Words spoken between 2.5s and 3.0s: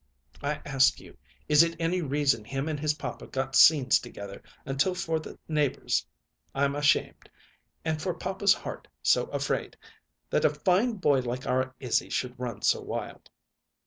and his